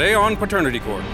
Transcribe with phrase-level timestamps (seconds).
[0.00, 1.04] Today on Paternity Court.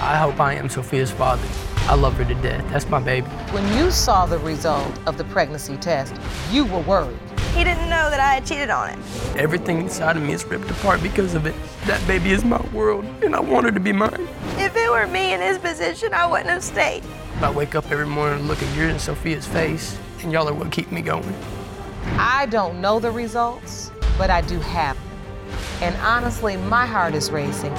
[0.00, 1.48] I hope I am Sophia's father.
[1.90, 2.64] I love her to death.
[2.70, 3.26] That's my baby.
[3.50, 6.14] When you saw the result of the pregnancy test,
[6.52, 7.18] you were worried.
[7.56, 9.02] He didn't know that I had cheated on him.
[9.36, 11.56] Everything inside of me is ripped apart because of it.
[11.86, 14.28] That baby is my world, and I want her to be mine.
[14.58, 17.02] If it were me in his position, I wouldn't have stayed.
[17.40, 20.54] I wake up every morning and look at yours and Sophia's face, and y'all are
[20.54, 21.34] what keep me going.
[22.16, 25.05] I don't know the results, but I do have them.
[25.82, 27.74] And honestly, my heart is racing.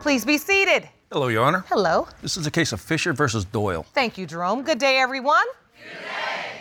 [0.00, 0.88] Please be seated.
[1.12, 1.64] Hello, Your Honor.
[1.68, 2.08] Hello.
[2.22, 3.84] This is a case of Fisher versus Doyle.
[3.94, 4.62] Thank you, Jerome.
[4.62, 5.44] Good day, everyone.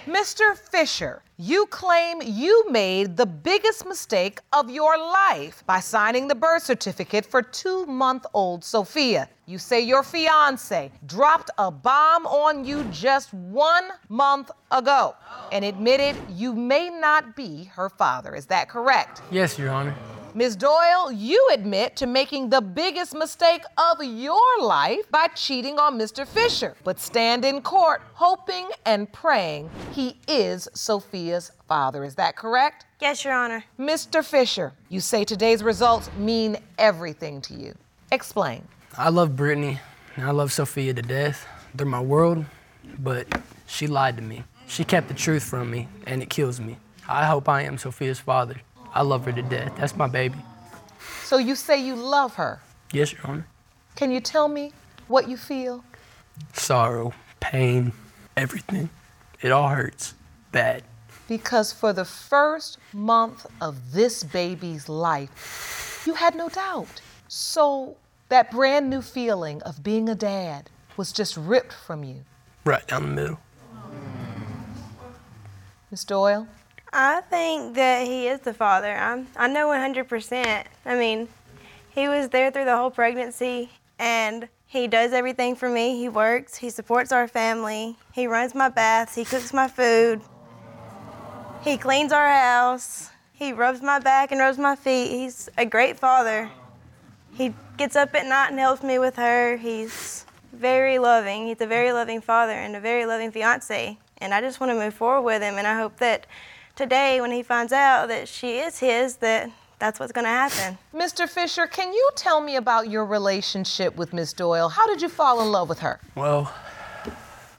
[0.06, 0.58] Mr.
[0.58, 6.64] Fisher, you claim you made the biggest mistake of your life by signing the birth
[6.64, 9.30] certificate for two month old Sophia.
[9.46, 15.16] You say your fiance dropped a bomb on you just one month ago
[15.52, 18.34] and admitted you may not be her father.
[18.36, 19.22] Is that correct?
[19.30, 19.96] Yes, Your Honor.
[20.34, 20.56] Ms.
[20.56, 26.26] Doyle, you admit to making the biggest mistake of your life by cheating on Mr.
[26.26, 32.06] Fisher, but stand in court hoping and praying he is Sophia's father.
[32.06, 32.86] Is that correct?
[33.02, 33.66] Yes, Your Honor.
[33.78, 34.24] Mr.
[34.24, 37.76] Fisher, you say today's results mean everything to you.
[38.14, 38.66] Explain.
[38.98, 39.82] I love Brittany,
[40.16, 41.46] and I love Sophia to death.
[41.76, 42.46] They're my world,
[43.00, 43.28] but
[43.68, 44.46] she lied to me.
[44.68, 46.78] She kept the truth from me, and it kills me.
[47.10, 48.62] I hope I am Sophia's father.
[48.94, 49.74] I love her to death.
[49.78, 50.36] That's my baby.
[51.24, 52.62] So you say you love her.
[52.92, 53.48] Yes, Your Honor.
[53.96, 54.74] Can you tell me
[55.08, 55.84] what you feel?
[56.54, 57.94] Sorrow, pain,
[58.36, 58.90] everything.
[59.42, 60.14] It all hurts.
[60.52, 60.84] Bad.
[61.28, 67.02] Because for the first month of this baby's life, you had no doubt.
[67.28, 67.96] So
[68.30, 72.26] that brand new feeling of being a dad was just ripped from you.
[72.66, 73.40] Right down the middle.
[75.90, 76.48] Miss Doyle?
[76.94, 78.94] I think that he is the father.
[78.94, 80.66] I'm, I know 100%.
[80.86, 81.30] I mean,
[81.90, 85.98] he was there through the whole pregnancy and he does everything for me.
[85.98, 90.22] He works, he supports our family, he runs my baths, he cooks my food,
[91.62, 95.12] he cleans our house, he rubs my back and rubs my feet.
[95.12, 96.50] He's a great father.
[97.34, 99.58] He gets up at night and helps me with her.
[99.58, 101.48] He's very loving.
[101.48, 103.98] He's a very loving father and a very loving fiance.
[104.18, 105.56] And I just want to move forward with him.
[105.56, 106.28] And I hope that
[106.82, 110.80] today, when he finds out that she is his, that that's what's going to happen.
[110.96, 111.30] Mr.
[111.30, 114.68] Fisher, can you tell me about your relationship with Miss Doyle?
[114.68, 116.00] How did you fall in love with her?
[116.16, 116.52] Well,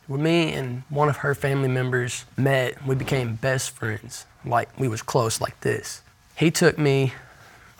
[0.09, 4.27] when me and one of her family members met, we became best friends.
[4.45, 6.03] Like we was close like this.
[6.37, 7.13] He took me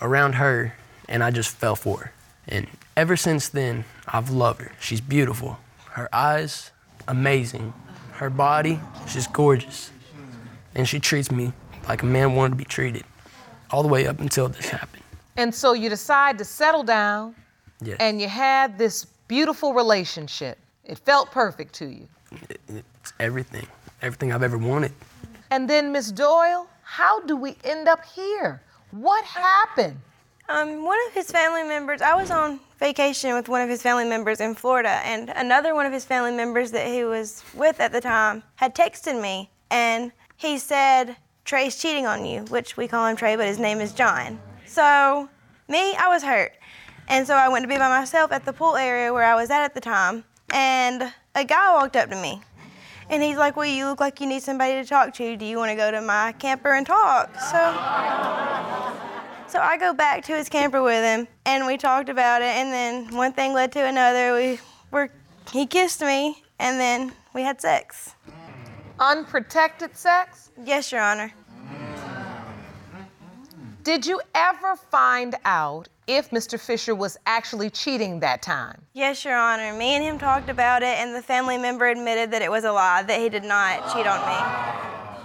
[0.01, 0.73] around her
[1.09, 2.11] and I just fell for her.
[2.47, 4.71] And ever since then, I've loved her.
[4.79, 5.57] She's beautiful.
[5.91, 6.71] Her eyes,
[7.05, 7.73] amazing.
[8.13, 8.79] Her body,
[9.09, 9.91] she's gorgeous.
[10.75, 11.53] And she treats me
[11.87, 13.03] like a man wanted to be treated,
[13.71, 15.03] all the way up until this happened.
[15.37, 17.35] And so you decide to settle down
[17.81, 17.97] Yes.
[17.99, 20.57] and you had this beautiful relationship.
[20.85, 22.07] It felt perfect to you.
[22.49, 22.61] It-
[23.01, 23.67] it's everything,
[24.01, 24.93] everything I've ever wanted.
[25.51, 28.61] And then, Miss Doyle, how do we end up here?
[28.91, 29.99] What happened?
[30.49, 34.05] Um, one of his family members, I was on vacation with one of his family
[34.05, 37.91] members in Florida, and another one of his family members that he was with at
[37.91, 40.11] the time had texted me, and
[40.43, 41.15] he said,
[41.45, 44.39] Trey's cheating on you, which we call him Trey, but his name is John.
[44.65, 45.29] So,
[45.67, 46.51] me, I was hurt.
[47.07, 49.49] And so I went to be by myself at the pool area where I was
[49.49, 50.23] at at the time,
[50.53, 52.41] and a guy walked up to me.
[53.09, 55.35] And he's like, Well, you look like you need somebody to talk to.
[55.35, 57.35] Do you want to go to my camper and talk?
[57.39, 57.57] So
[59.47, 62.47] so I go back to his camper with him, and we talked about it.
[62.47, 64.33] And then one thing led to another.
[64.33, 65.09] We were,
[65.51, 68.15] he kissed me, and then we had sex.
[68.99, 70.51] Unprotected sex?
[70.63, 71.33] Yes, Your Honor.
[73.83, 76.59] Did you ever find out if Mr.
[76.59, 78.81] Fisher was actually cheating that time?
[78.93, 79.73] Yes, Your Honor.
[79.73, 82.71] Me and him talked about it, and the family member admitted that it was a
[82.71, 85.19] lie, that he did not cheat on me.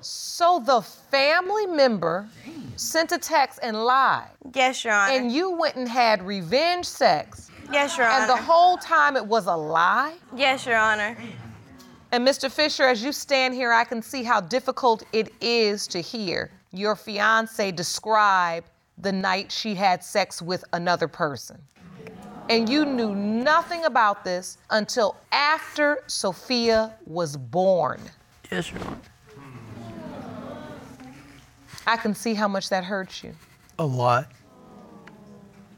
[0.00, 2.28] So the family member
[2.76, 5.12] sent a text and lied, Yes, Your Honor.
[5.14, 8.20] and you went and had revenge sex, yes, Your Honor.
[8.22, 10.14] and the whole time it was a lie?
[10.36, 11.16] yes, Your Honor.
[12.14, 12.48] And Mr.
[12.48, 16.94] Fisher, as you stand here, I can see how difficult it is to hear your
[16.94, 18.62] fiance describe
[18.98, 21.60] the night she had sex with another person.
[22.48, 28.00] And you knew nothing about this until after Sophia was born.
[28.48, 28.98] Yes, Your Honor.
[31.84, 33.34] I can see how much that hurts you.
[33.80, 34.30] A lot.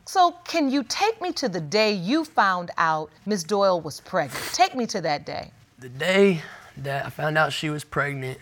[0.04, 4.44] So, can you take me to the day you found out Miss Doyle was pregnant?
[4.52, 5.50] Take me to that day.
[5.78, 6.40] The day
[6.78, 8.38] that I found out she was pregnant,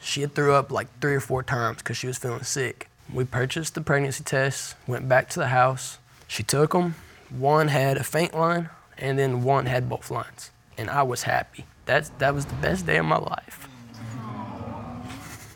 [0.00, 2.88] She had threw up like three or four times because she was feeling sick.
[3.12, 5.98] We purchased the pregnancy tests, went back to the house.
[6.26, 6.94] She took them.
[7.30, 10.50] One had a faint line, and then one had both lines.
[10.76, 11.66] And I was happy.
[11.84, 13.68] That's, that was the best day of my life.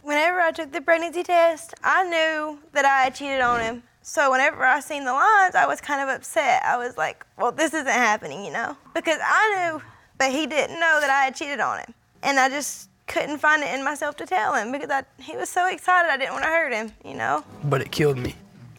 [0.02, 3.82] Whenever I took the pregnancy test, I knew that I had cheated on him.
[4.02, 6.62] So whenever I seen the lines, I was kind of upset.
[6.62, 8.76] I was like, well, this isn't happening, you know?
[8.94, 9.82] Because I knew,
[10.18, 11.94] but he didn't know that I had cheated on him.
[12.22, 15.48] And I just couldn't find it in myself to tell him because I, he was
[15.48, 17.44] so excited I didn't want to hurt him, you know?
[17.64, 18.34] But it killed me.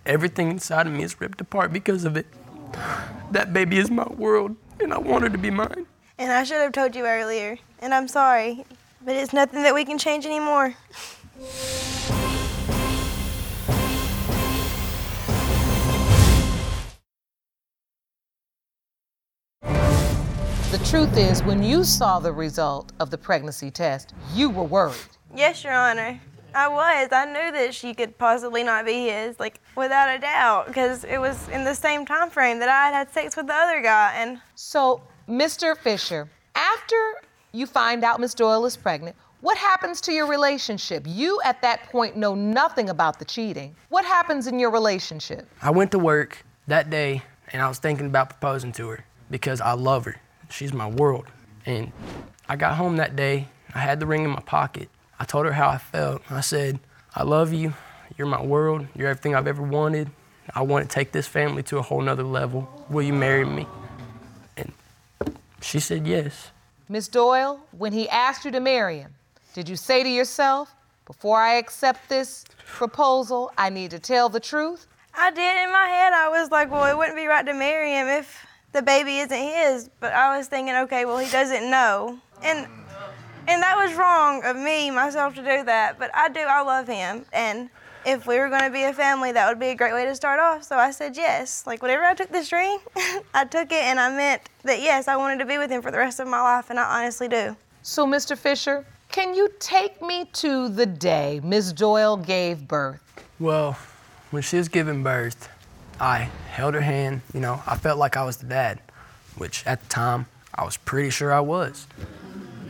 [0.06, 2.26] Everything inside of me is ripped apart because of it.
[3.32, 5.86] That baby is my world, and I want her to be mine.
[6.18, 8.66] And I should have told you earlier, and I'm sorry,
[9.04, 10.76] but it's nothing that we can change anymore.
[20.90, 24.96] Truth is, when you saw the result of the pregnancy test, you were worried.
[25.36, 26.18] Yes, Your Honor.
[26.56, 27.10] I was.
[27.12, 31.20] I knew that she could possibly not be his, like without a doubt, because it
[31.20, 34.14] was in the same time frame that I had had sex with the other guy.
[34.16, 35.78] And So, Mr.
[35.78, 37.16] Fisher, after
[37.52, 41.04] you find out Miss Doyle is pregnant, what happens to your relationship?
[41.06, 43.76] You at that point know nothing about the cheating.
[43.90, 45.50] What happens in your relationship?
[45.62, 49.60] I went to work that day, and I was thinking about proposing to her because
[49.60, 50.16] I love her.
[50.50, 51.26] She's my world.
[51.66, 51.92] And
[52.48, 53.48] I got home that day.
[53.74, 54.90] I had the ring in my pocket.
[55.20, 56.22] I told her how I felt.
[56.30, 56.80] I said,
[57.16, 57.74] I love you.
[58.18, 58.88] You're my world.
[58.96, 60.10] You're everything I've ever wanted.
[60.56, 62.86] I want to take this family to a whole nother level.
[62.90, 63.68] Will you marry me?
[64.56, 64.72] And
[65.62, 66.52] she said yes.
[66.90, 69.14] Miss Doyle, when he asked you to marry him,
[69.54, 70.74] did you say to yourself,
[71.06, 74.88] before I accept this proposal, I need to tell the truth?
[75.14, 76.14] I did in my head.
[76.14, 79.38] I was like, well, it wouldn't be right to marry him if the baby isn't
[79.38, 79.90] his.
[80.00, 82.20] But I was thinking, okay, well, he doesn't know.
[82.44, 82.68] And
[83.48, 85.98] and that was wrong of me, myself, to do that.
[85.98, 87.26] But I do, I love him.
[87.32, 87.70] And
[88.06, 90.14] if we were going to be a family, that would be a great way to
[90.16, 90.64] start off.
[90.64, 91.66] So I said yes.
[91.66, 92.80] Like, whenever I took this ring,
[93.34, 95.92] I took it and I meant that yes, I wanted to be with him for
[95.92, 96.70] the rest of my life.
[96.70, 97.56] And I honestly do.
[97.84, 98.38] So, Mr.
[98.38, 103.02] Fisher, can you take me to the day Miss Doyle gave birth?
[103.40, 103.78] Well,
[104.32, 105.50] when she was giving birth,
[106.00, 107.22] I held her hand.
[107.34, 108.80] You know, I felt like I was the dad,
[109.38, 111.88] which at the time I was pretty sure I was.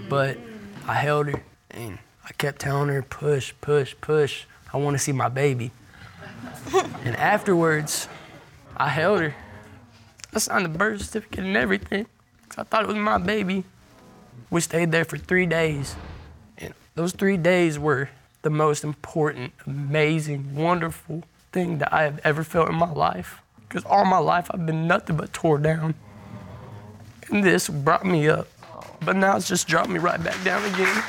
[0.09, 0.37] But
[0.87, 4.45] I held her and I kept telling her, push, push, push.
[4.73, 5.71] I want to see my baby.
[7.03, 8.07] and afterwards,
[8.75, 9.35] I held her.
[10.33, 12.05] I signed the birth certificate and everything
[12.49, 13.63] 'cause I thought it was my baby.
[14.49, 15.95] We stayed there for three days.
[16.57, 18.09] And those three days were
[18.43, 21.23] the most important, amazing, wonderful
[21.57, 23.41] thing that I have ever felt in my life.
[23.67, 25.95] Because all my life I've been nothing but tore down.
[27.29, 28.47] And this brought me up.
[29.03, 31.03] But now it's just dropped me right back down again.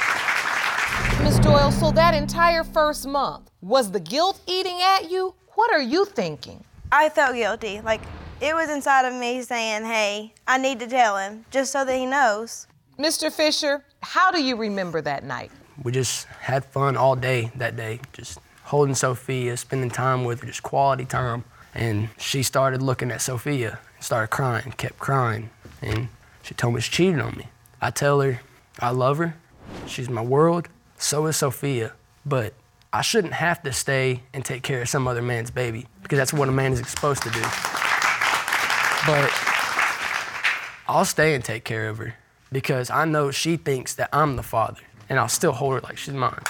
[1.23, 5.35] Miss Doyle, so that entire first month, was the guilt eating at you?
[5.55, 6.65] What are you thinking?
[6.91, 7.83] I felt guilty.
[7.83, 8.01] Like,
[8.41, 11.95] it was inside of me saying, hey, I need to tell him just so that
[11.95, 12.67] he knows.
[12.99, 13.31] Mr.
[13.31, 15.51] Fisher, how do you remember that night?
[15.83, 20.47] We just had fun all day that day, just holding Sophia, spending time with her,
[20.47, 21.43] just quality time.
[21.75, 25.51] And she started looking at Sophia, and started crying, kept crying.
[25.81, 26.09] And
[26.43, 27.49] she told me she cheated on me.
[27.81, 28.41] I tell her
[28.79, 29.35] I love her,
[29.87, 31.93] she's my world, so is Sophia.
[32.27, 32.53] But
[32.93, 36.33] I shouldn't have to stay and take care of some other man's baby because that's
[36.33, 37.41] what a man is supposed to do.
[39.07, 39.31] But
[40.87, 42.15] I'll stay and take care of her
[42.53, 45.97] because I know she thinks that I'm the father, and I'll still hold her like
[45.97, 46.43] she's mine.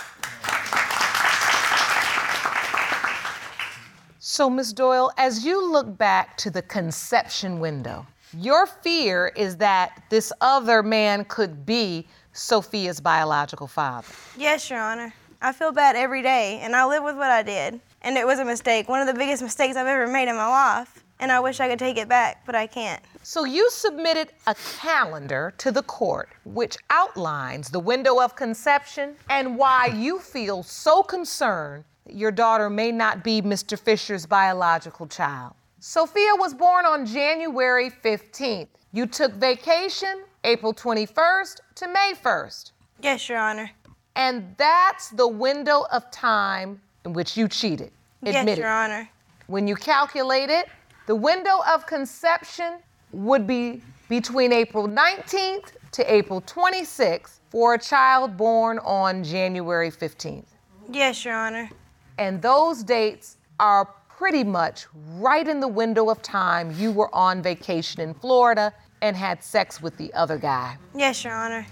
[4.39, 10.05] So, Miss Doyle, as you look back to the conception window, your fear is that
[10.11, 14.07] this other man could be Sophia's biological father.
[14.37, 15.13] Yes, Your Honor.
[15.43, 17.81] I feel bad every day, and I live with what I did.
[18.03, 20.47] And it was a mistake, one of the biggest mistakes I've ever made in my
[20.47, 21.03] life.
[21.19, 23.03] And I wish I could take it back, but I can't.
[23.25, 29.59] So, you submitted a calendar to the court which outlines the window of conception and
[29.59, 33.79] why you feel so concerned your daughter may not be Mr.
[33.79, 35.55] Fisher's biological child.
[35.81, 38.69] Sophia was born on January 15th.
[38.93, 42.73] You took vacation April 21st to May 1st.
[43.01, 43.71] Yes, Your Honor.
[44.17, 47.93] And that's the window of time in which you cheated.
[48.23, 48.63] Yes, Admitted.
[48.63, 49.09] Your Honor.
[49.47, 50.69] When you calculate it,
[51.07, 52.79] the window of conception
[53.13, 60.45] would be between April 19th to April 26th for a child born on January 15th.
[60.91, 61.71] Yes, Your Honor.
[62.19, 67.41] And those dates are pretty much right in the window of time you were on
[67.41, 70.77] vacation in Florida and had sex with the other guy.
[70.95, 71.65] Yes, Your Honor.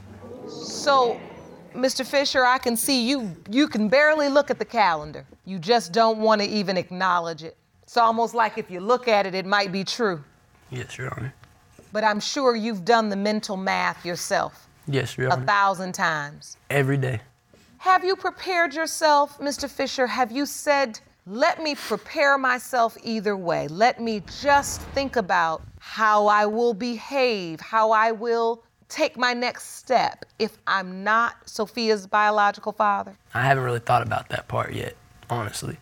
[0.49, 1.21] So,
[1.75, 2.07] Mr.
[2.07, 5.27] Fisher, I can see you you can barely look at the calendar.
[5.45, 7.57] You just don't want to even acknowledge it.
[7.83, 10.23] It's almost like if you look at it, it might be true.
[10.71, 11.35] Yes, Your Honor.
[11.93, 15.43] But I'm sure you've done the mental math yourself Yes, Your Honor.
[15.43, 16.57] a thousand times.
[16.71, 17.21] Every day.
[17.87, 19.71] Have you prepared yourself, Mr.
[19.71, 20.09] Fisher?
[20.09, 23.69] Have you said, let me prepare myself either way?
[23.69, 29.77] Let me just think about how I will behave, how I will take my next
[29.77, 33.17] step if I'm not Sophia's biological father?
[33.33, 34.97] I haven't really thought about that part yet,
[35.31, 35.77] honestly.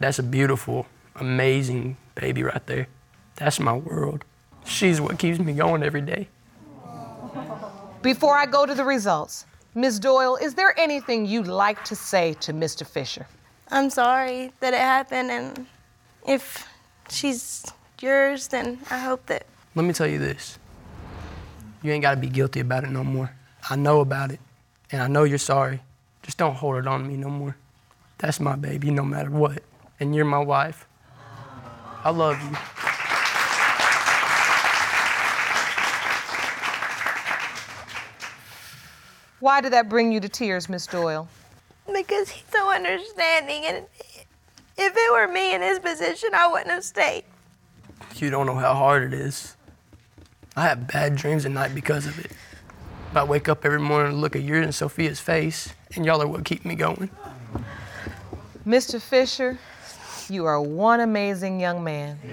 [0.00, 2.88] That's a beautiful, amazing baby right there.
[3.36, 4.24] That's my world.
[4.64, 6.26] She's what keeps me going every day.
[8.02, 10.00] Before I go to the results, Ms.
[10.00, 12.86] Doyle, is there anything you'd like to say to Mr.
[12.86, 13.26] Fisher?
[13.70, 15.66] I'm sorry that it happened, and
[16.26, 16.66] if
[17.10, 17.64] she's
[18.00, 20.58] yours, then I hope that Let me tell you this.
[21.82, 23.30] You ain't got to be guilty about it no more.
[23.68, 24.40] I know about it,
[24.90, 25.80] and I know you're sorry.
[26.22, 27.56] Just don't hold it on me no more.
[28.16, 29.62] That's my baby no matter what,
[30.00, 30.86] and you're my wife.
[32.04, 32.56] I love you.
[39.40, 41.28] Why did that bring you to tears, Miss Doyle?
[41.92, 43.86] because he's so understanding, and
[44.76, 47.24] if it were me in his position, I wouldn't have stayed.
[48.16, 49.56] You don't know how hard it is.
[50.54, 52.32] I have bad dreams at night because of it.
[53.14, 56.26] I wake up every morning and look at yours and Sophia's face, and y'all are
[56.26, 57.08] what keep me going.
[58.66, 59.00] Mr.
[59.00, 59.58] Fisher,
[60.28, 62.18] you are one amazing young man.
[62.22, 62.30] You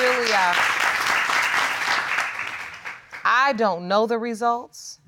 [0.00, 0.71] really are.
[3.42, 5.00] I don't know the results,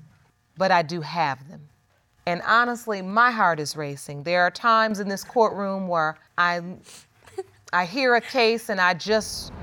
[0.57, 1.69] but I do have them.
[2.25, 4.23] And honestly, my heart is racing.
[4.23, 6.59] There are times in this courtroom where I,
[7.71, 9.53] I hear a case and I just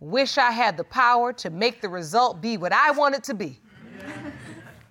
[0.00, 3.34] wish I had the power to make the result be what I want it to
[3.34, 3.60] be.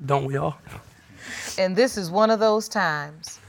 [0.06, 0.60] Don't we all?
[1.58, 3.40] And this is one of those times.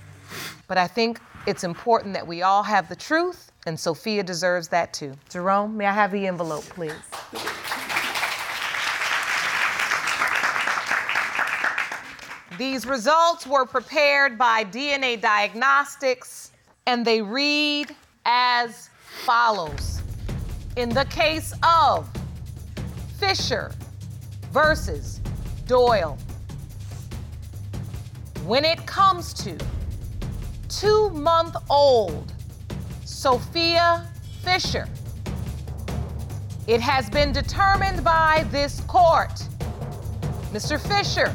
[0.69, 4.95] But I think it's important that we all have the truth, and Sophia deserves that
[4.95, 5.13] too.
[5.29, 6.95] Jerome, may I have the envelope, please?
[12.59, 16.51] These results were prepared by DNA Diagnostics,
[16.89, 18.91] and they read as
[19.25, 20.03] follows.
[20.75, 22.09] In the case of
[23.21, 23.71] Fisher
[24.51, 25.21] versus
[25.69, 26.19] Doyle,
[28.45, 29.57] when it comes to
[30.69, 32.33] two month old
[33.05, 34.05] Sophia
[34.43, 34.89] Fisher,
[36.67, 39.45] it has been determined by this court.
[40.53, 40.81] Mr.
[40.81, 41.33] Fisher,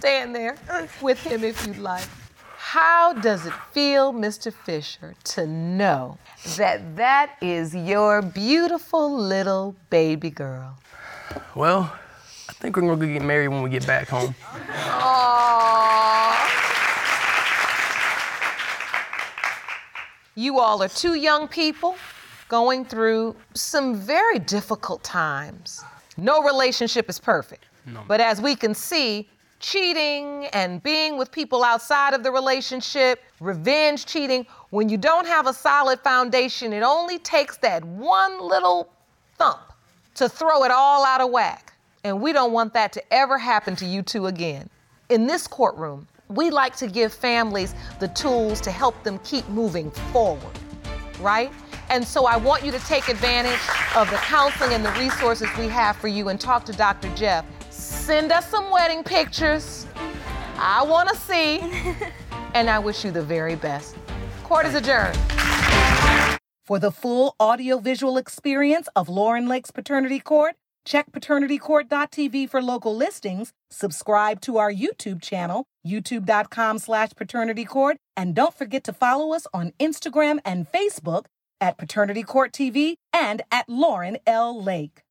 [0.00, 0.56] stand there
[1.02, 2.08] with him if you'd like.
[2.56, 4.50] How does it feel, Mr.
[4.50, 6.16] Fisher, to know
[6.56, 10.78] that that is your beautiful little baby girl?
[11.54, 11.92] Well,
[12.48, 14.34] I think we're gonna get married when we get back home.
[14.68, 16.48] Aww.
[20.34, 21.96] You all are two young people
[22.48, 25.84] going through some very difficult times.
[26.16, 27.66] No relationship is perfect.
[28.08, 29.28] But as we can see,
[29.60, 35.46] cheating and being with people outside of the relationship, revenge cheating, when you don't have
[35.46, 38.90] a solid foundation, it only takes that one little
[39.36, 39.60] thump
[40.14, 41.72] to throw it all out of whack.
[42.02, 44.68] And we don't want that to ever happen to you two again.
[45.10, 49.90] In this courtroom, we like to give families the tools to help them keep moving
[50.12, 50.58] forward,
[51.20, 51.52] right?
[51.90, 53.60] And so I want you to take advantage
[53.96, 57.12] of the counseling and the resources we have for you and talk to Dr.
[57.16, 57.44] Jeff.
[58.10, 59.86] Send us some wedding pictures.
[60.56, 61.60] I want to see.
[62.54, 63.94] And I wish you the very best.
[64.42, 65.16] Court is adjourned.
[66.66, 73.52] For the full audiovisual experience of Lauren Lake's Paternity Court, check paternitycourt.tv for local listings,
[73.70, 79.72] subscribe to our YouTube channel, youtube.com slash paternitycourt, and don't forget to follow us on
[79.78, 81.26] Instagram and Facebook
[81.60, 84.60] at Paternity Court TV and at Lauren L.
[84.60, 85.02] Lake.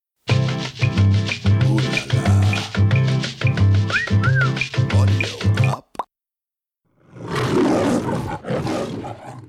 [9.10, 9.49] happen.